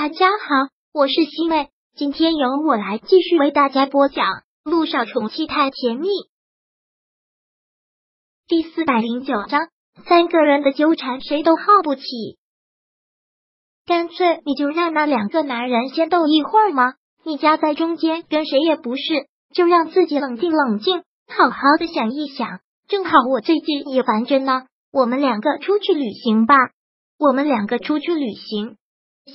[0.00, 4.26] 大家好，我是西妹，今天由我来继续为大家播讲
[4.62, 6.06] 《路上宠妻太甜蜜》
[8.46, 9.70] 第四百零九章。
[10.06, 12.04] 三个人的纠缠，谁都耗不起。
[13.86, 16.94] 干脆你就让那两个男人先斗一会儿吗？
[17.24, 19.02] 你夹在中间，跟谁也不是，
[19.52, 22.60] 就让自己冷静冷静，好好的想一想。
[22.86, 24.62] 正好我最近也烦着呢，
[24.92, 26.54] 我们两个出去旅行吧。
[27.18, 28.76] 我们两个出去旅行。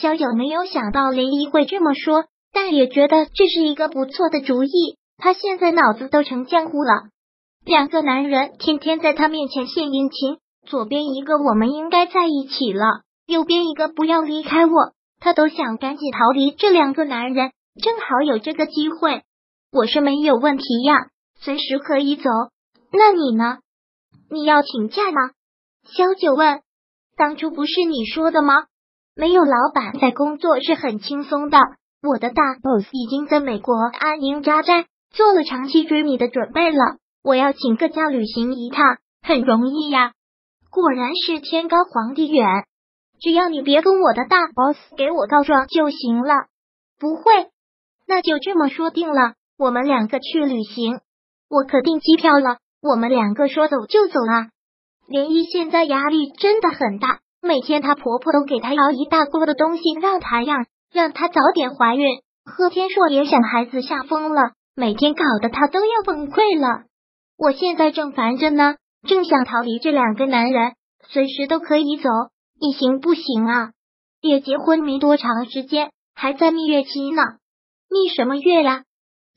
[0.00, 4.70] 萧九没有想到林一会这么说，但也觉得这是一个不错的主意。
[5.18, 7.10] 他现在脑子都成浆糊了。
[7.64, 14.72] 两个男人天天在他面前献殷勤，左边一个我们应该在一起了，右边一个不要离开我，
[15.20, 17.52] 他都想赶紧逃离这两个男人。
[17.80, 19.22] 正好有这个机会，
[19.70, 20.94] 我是没有问题呀，
[21.38, 22.24] 随时可以走。
[22.92, 23.58] 那你呢？
[24.30, 25.30] 你要请假吗？
[25.84, 26.60] 萧九问。
[27.16, 28.64] 当初不是你说的吗？
[29.14, 31.58] 没有老板在工作是很轻松的。
[32.02, 36.96] 我的大 boss 已经在美国安营扎寨，做了长期追你的准备了。
[37.22, 40.12] 我要请个假旅行一趟，很容易呀。
[40.70, 42.44] 果然是天高皇帝远，
[43.20, 46.46] 只要你别跟我的大 boss 给我告状就行了。
[46.98, 47.50] 不会，
[48.08, 49.34] 那就这么说定了。
[49.58, 51.00] 我们两个去旅行，
[51.48, 52.56] 我可订机票了。
[52.80, 54.48] 我们两个说走就走啊。
[55.06, 57.20] 莲漪现在压力真的很大。
[57.42, 62.06] 每天她婆婆都给她熬一大锅的东西让她养，让她早点怀孕。
[62.44, 66.84] 贺天硕也想孩子吓疯了，每天搞得她都要崩溃了。
[67.36, 68.76] 我现在正烦着呢，
[69.06, 70.72] 正想逃离这两个男人，
[71.08, 72.08] 随时都可以走，
[72.60, 73.70] 你行不行啊？
[74.20, 77.22] 也结婚没多长时间，还在蜜月期呢。
[77.90, 78.84] 蜜什么月呀？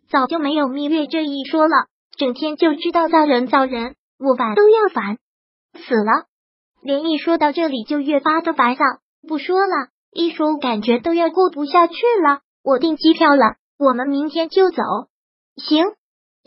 [0.09, 5.17] 早就没有蜜月这一说了，整天就知道造人造人，我烦都要烦
[5.73, 6.27] 死了。
[6.85, 8.81] 连毅说到这里就越发的烦躁，
[9.27, 12.41] 不说了，一说感觉都要过不下去了。
[12.63, 14.83] 我订机票了，我们明天就走。
[15.55, 15.83] 行。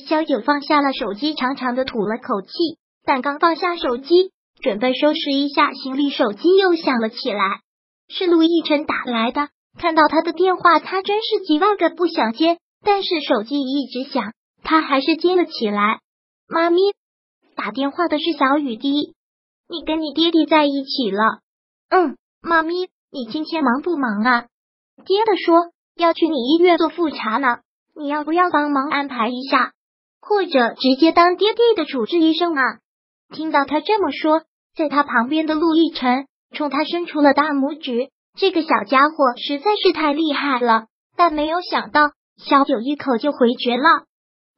[0.06, 2.52] 小九放下了手机，长长的吐了口气，
[3.04, 4.30] 但刚放下手机，
[4.62, 7.42] 准备收拾一下行李，手机又响了起来，
[8.08, 9.48] 是陆亦辰打来的。
[9.76, 15.98] 看到他的电话，他真是几万个不想接，但是手机一直响，他还是接了起来。
[16.46, 16.78] 妈咪，
[17.56, 19.16] 打电话的是小雨滴。
[19.70, 21.40] 你跟你爹爹在一起了？
[21.90, 24.46] 嗯，妈咪，你今天忙不忙啊？
[25.04, 27.58] 爹的说要去你医院做复查呢，
[27.94, 29.72] 你要不要帮忙安排一下，
[30.22, 32.62] 或者直接当爹爹的主治医生啊？
[33.34, 34.42] 听到他这么说，
[34.74, 38.08] 在他旁边的陆亦辰冲他伸出了大拇指，
[38.38, 40.86] 这个小家伙实在是太厉害了。
[41.14, 44.06] 但没有想到，小九一口就回绝了。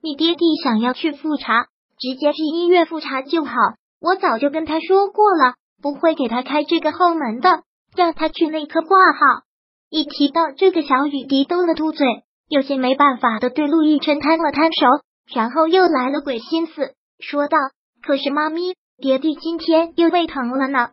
[0.02, 1.64] 你爹爹想要去复查，
[1.98, 3.52] 直接去医院复查就好。
[4.00, 7.62] 我早就跟他说过了，不会给他开这个后门的，
[7.94, 9.44] 让他去内科挂号。
[9.90, 12.06] 一提到这个，小雨滴嘟了嘟嘴，
[12.48, 14.86] 有些没办法的对陆亦辰摊了摊手，
[15.34, 17.58] 然后又来了鬼心思，说道
[18.02, 20.90] ：“可是妈咪，爹地今天又胃疼了呢。”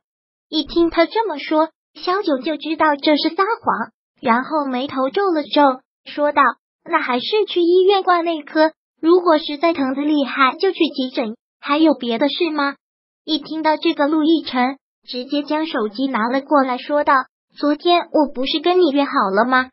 [0.49, 3.91] 一听他这么说，小九就知道这是撒谎，
[4.21, 6.41] 然后眉头皱了皱，说道
[6.83, 11.35] ：“那还是去医院挂内科，如果实在疼的厉害，就去急诊。
[11.59, 12.75] 还有别的事吗？”
[13.29, 17.13] 一听到这个，陆亦辰直接将手机拿了过来，说道
[17.59, 19.69] ：“昨天我不是跟你约好了吗？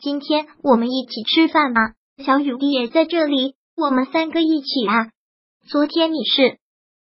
[0.00, 1.92] 今天我们一起吃饭吗？
[2.24, 5.10] 小雨滴也在这里，我们三个一起啊。
[5.68, 6.56] 昨天你是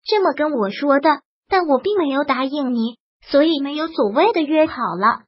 [0.04, 5.22] 这么跟我说的，但我并没有答应你，所以没有所谓的约好了。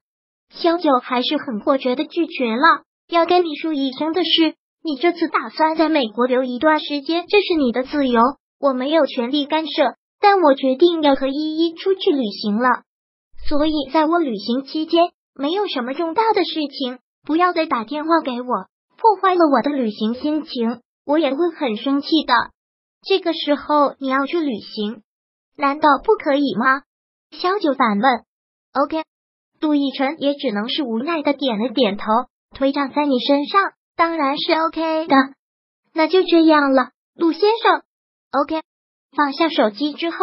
[0.50, 2.84] 萧九还是很果决的拒绝了。
[3.08, 4.54] 要跟你说一声的是，
[4.84, 8.22] 你这次打算在美国留一段时间，这是你的自由，
[8.60, 9.96] 我没有权利干涉。”
[10.26, 12.84] 但我决定要和依依出去旅行了，
[13.46, 18.46] 所以在我旅行期间没有什么重大的事情，不要再打电话给我，
[18.96, 22.32] 破坏了我的旅行心情，我也会很生气的。
[23.06, 25.02] 这个时候你要去旅行，
[25.58, 26.84] 难道不可以吗？
[27.30, 28.24] 萧九反问。
[28.72, 29.04] OK，
[29.60, 32.06] 杜奕晨也只能是无奈的点了点头。
[32.56, 33.60] 腿长在你身上，
[33.94, 35.16] 当然是 OK 的。
[35.92, 37.82] 那就这样了，陆先生。
[38.32, 38.62] OK。
[39.14, 40.16] 放下手机之后，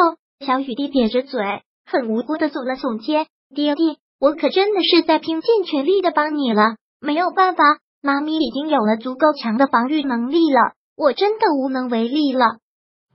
[0.45, 1.41] 小雨滴瘪着嘴，
[1.85, 7.63] 很无辜的耸了耸肩：“爹地，我可真的是在拼尽全力的帮你了，没有办法，
[8.01, 12.57] 妈咪已经有了足够强的防御能力了，我真的无能为力了。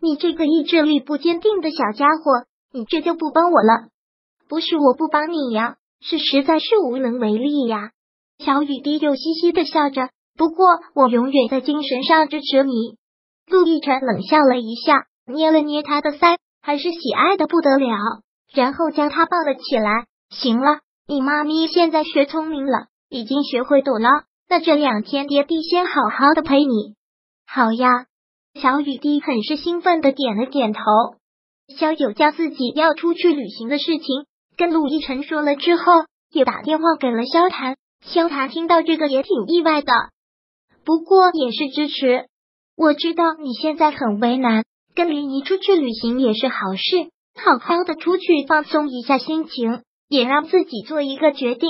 [0.00, 3.88] 你这个意志力不坚定的小家伙，你这就不帮我了？
[4.48, 7.90] 不是我不帮你呀，是实在是无能为力呀。”
[8.38, 12.96] 小雨滴又嘻嘻的笑着，不过我永远在精神上支持你。
[13.46, 15.06] 陆亦辰冷笑了一下。
[15.26, 20.06] 捏了捏他的腮，还是喜爱的不得了，然后将他抱了起来。
[20.30, 24.08] 行了，你妈咪现在学聪明了，已经学会躲了。
[24.48, 26.94] 那这两天爹地先好好的陪你。
[27.46, 28.06] 好呀，
[28.54, 30.80] 小雨滴很是兴奋的点了点头。
[31.76, 34.26] 肖九将自己要出去旅行的事情
[34.56, 35.82] 跟陆亦辰说了之后，
[36.30, 37.76] 也打电话给了萧谈。
[38.02, 39.92] 萧谈听到这个也挺意外的，
[40.84, 42.26] 不过也是支持。
[42.76, 44.64] 我知道你现在很为难，
[44.96, 51.68] 跟林怡出去旅行也是好事，好好的出去放松一下心情，也让自己做一个决定。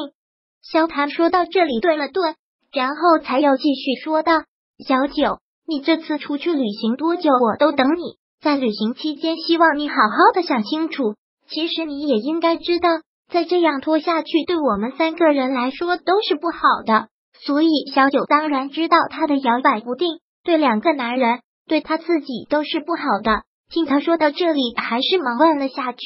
[0.62, 2.36] 萧谈说到这里顿了顿，
[2.72, 4.44] 然后才又继续说道
[4.86, 8.16] ：“小九，你这次出去旅行多久，我都等你。
[8.40, 11.16] 在旅行期间，希望你好好的想清楚。
[11.48, 12.88] 其实你也应该知道。”
[13.28, 17.08] 再这样拖下去，对我们三个人来说都是不好的。
[17.44, 23.42] 所以小九当然知道他的摇摆不定，对两个男人，对他自己都是不好的。
[23.68, 25.98] 听他说到这里，还是忙问了下去。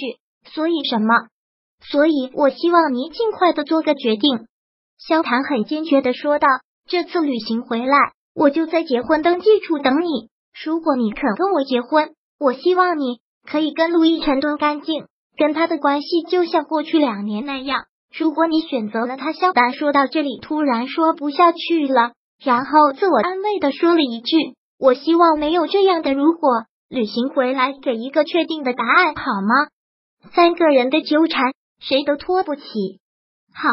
[0.53, 1.29] 所以什么？
[1.83, 4.47] 所以我希望你尽快的做个决定。
[4.99, 6.49] 萧谈很坚决的说道
[6.89, 7.97] ：“这次旅行回来，
[8.35, 10.29] 我就在结婚登记处等你。
[10.65, 15.05] 如果你肯跟我结婚，我希望你可以跟陆亦辰断干净。”
[15.39, 17.85] 跟他的关系就像过去两年那样。
[18.15, 22.13] 如果你选择了他，肖达说到这里突然说不下去了，
[22.45, 24.37] 然后自我安慰的说了一句
[24.81, 29.69] ：“我希望没有这样的如果。”旅行回来给一个确定的答案好吗？
[30.35, 32.63] 三个人的纠缠，谁都拖不起。
[33.55, 33.69] 好，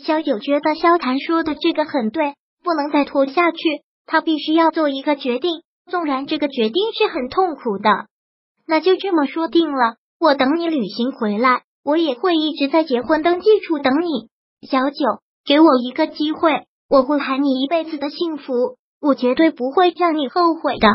[0.00, 3.58] 萧九觉得萧谈说的这个很对，不能再拖下去，
[4.06, 8.06] 他必须要做一个决定，纵然这个决定是很痛苦的，
[8.64, 9.96] 那就这么说定了。
[10.20, 14.28] 我等你旅行回来，我也会一直在结婚登记处等你。
[14.68, 20.88] 小九，给我一个机会，我会喊你一辈子的幸福，我绝对不会让你后悔的。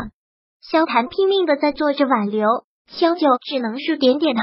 [0.60, 2.46] 萧谈拼命的在做着挽留，
[2.86, 4.42] 萧九只能是点点头。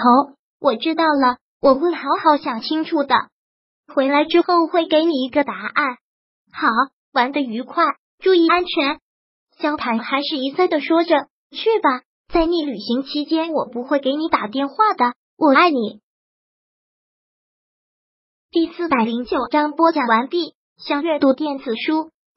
[0.59, 3.15] 我知道了，我会好好想清楚的。
[3.93, 5.97] 回来之后会给你一个答案。
[6.51, 6.67] 好，
[7.13, 7.83] 玩的愉快，
[8.19, 8.99] 注意安全。
[9.57, 12.03] 萧谈还是一再的说着，去吧。
[12.31, 15.13] 在你旅行期间，我不会给你打电话的。
[15.37, 16.01] 我爱你。
[18.51, 20.53] 第四百零九章播讲完毕。
[20.77, 22.11] 想阅读电子书，